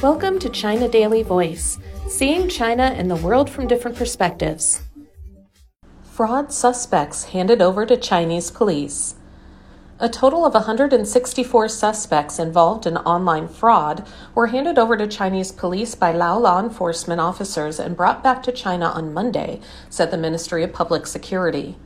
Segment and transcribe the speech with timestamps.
[0.00, 4.82] Welcome to China Daily Voice, seeing China and the world from different perspectives.
[6.04, 9.16] Fraud suspects handed over to Chinese police.
[9.98, 14.06] A total of 164 suspects involved in online fraud
[14.36, 18.52] were handed over to Chinese police by Lao law enforcement officers and brought back to
[18.52, 19.60] China on Monday,
[19.90, 21.76] said the Ministry of Public Security.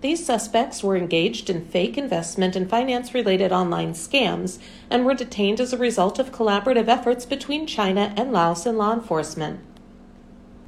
[0.00, 4.58] These suspects were engaged in fake investment and finance related online scams
[4.88, 8.92] and were detained as a result of collaborative efforts between China and Laos and law
[8.92, 9.58] enforcement.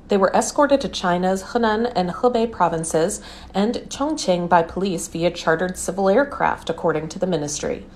[0.08, 3.22] They were escorted to China's Henan and Hebei provinces
[3.54, 7.86] and Chongqing by police via chartered civil aircraft, according to the ministry.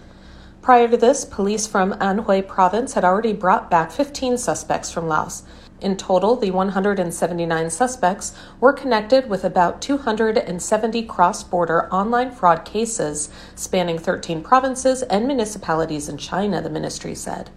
[0.63, 5.43] Prior to this, police from Anhui province had already brought back 15 suspects from Laos.
[5.85, 13.29] In total, the 179 suspects were connected with about 270 cross border online fraud cases
[13.55, 17.51] spanning 13 provinces and municipalities in China, the ministry said.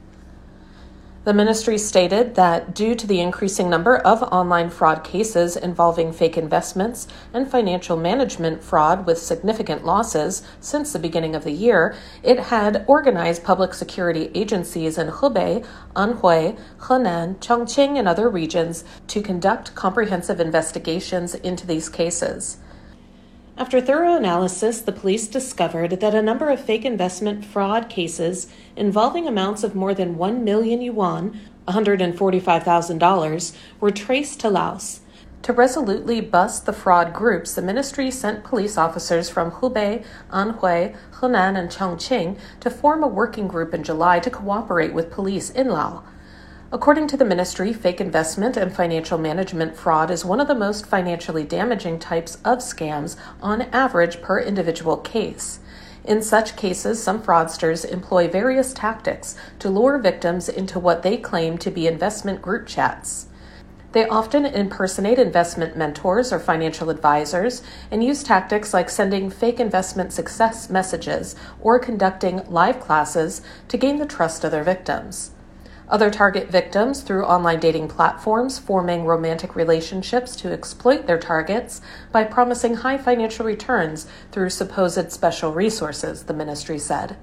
[1.27, 6.37] The ministry stated that due to the increasing number of online fraud cases involving fake
[6.37, 12.39] investments and financial management fraud with significant losses since the beginning of the year, it
[12.39, 15.65] had organized public security agencies in Hubei,
[15.97, 22.55] Anhui, Henan, Chongqing, and other regions to conduct comprehensive investigations into these cases.
[23.59, 29.27] After thorough analysis, the police discovered that a number of fake investment fraud cases involving
[29.27, 34.99] amounts of more than 1 million yuan, $145,000, were traced to Laos.
[35.41, 41.57] To resolutely bust the fraud groups, the ministry sent police officers from Hubei, Anhui, Henan,
[41.57, 46.03] and Chongqing to form a working group in July to cooperate with police in Laos.
[46.69, 50.85] According to the ministry, fake investment and financial management fraud is one of the most
[50.85, 55.61] financially damaging types of scams on average per individual case.
[56.03, 61.57] In such cases, some fraudsters employ various tactics to lure victims into what they claim
[61.59, 63.27] to be investment group chats.
[63.93, 70.11] They often impersonate investment mentors or financial advisors and use tactics like sending fake investment
[70.11, 75.31] success messages or conducting live classes to gain the trust of their victims.
[75.89, 81.79] Other target victims through online dating platforms, forming romantic relationships to exploit their targets
[82.11, 87.15] by promising high financial returns through supposed special resources, the ministry said.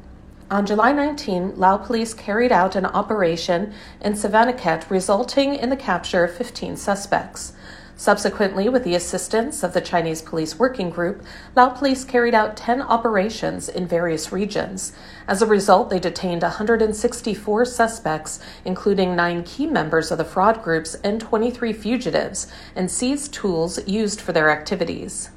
[0.50, 6.24] On July 19, Lao police carried out an operation in Savannakhet, resulting in the capture
[6.24, 7.52] of 15 suspects.
[7.96, 11.22] Subsequently, with the assistance of the Chinese Police Working Group,
[11.54, 14.92] Lao police carried out 10 operations in various regions.
[15.28, 20.96] As a result, they detained 164 suspects, including nine key members of the fraud groups
[21.04, 25.30] and 23 fugitives, and seized tools used for their activities.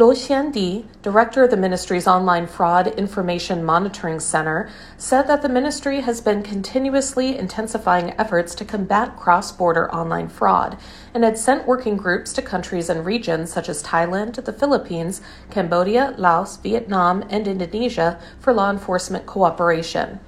[0.00, 6.00] Luo Xiandi, director of the ministry's online fraud information monitoring center, said that the ministry
[6.00, 10.78] has been continuously intensifying efforts to combat cross border online fraud
[11.12, 16.14] and had sent working groups to countries and regions such as Thailand, the Philippines, Cambodia,
[16.16, 20.18] Laos, Vietnam, and Indonesia for law enforcement cooperation.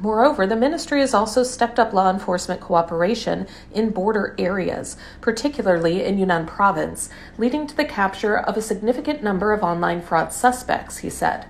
[0.00, 6.18] Moreover, the ministry has also stepped up law enforcement cooperation in border areas, particularly in
[6.18, 7.08] Yunnan province,
[7.38, 11.46] leading to the capture of a significant number of online fraud suspects, he said.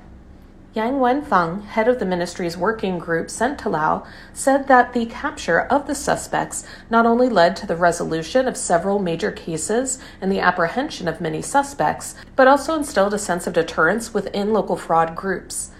[0.75, 5.63] Yang Wenfeng, head of the ministry's working group sent to Lao, said that the capture
[5.63, 10.41] of the suspects not only led to the resolution of several major cases and the
[10.41, 15.71] apprehension of many suspects, but also instilled a sense of deterrence within local fraud groups.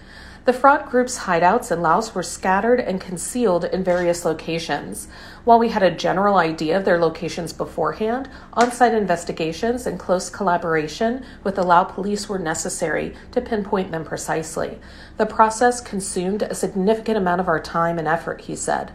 [0.47, 5.09] The fraud group's hideouts in Laos were scattered and concealed in various locations.
[5.43, 10.29] While we had a general idea of their locations beforehand, on site investigations and close
[10.29, 14.79] collaboration with the Lao police were necessary to pinpoint them precisely.
[15.17, 18.93] The process consumed a significant amount of our time and effort, he said.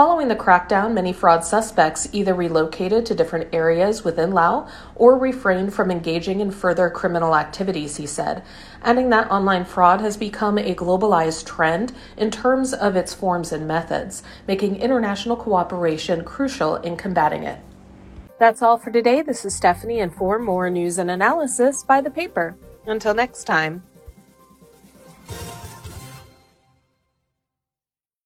[0.00, 5.74] Following the crackdown, many fraud suspects either relocated to different areas within Lao or refrained
[5.74, 8.42] from engaging in further criminal activities, he said,
[8.80, 13.68] adding that online fraud has become a globalized trend in terms of its forms and
[13.68, 17.60] methods, making international cooperation crucial in combating it.
[18.38, 19.20] That's all for today.
[19.20, 22.56] This is Stephanie, and for more news and analysis, buy the paper.
[22.86, 23.82] Until next time.